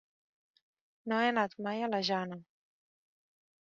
[1.13, 2.43] No he anat mai a la Jana.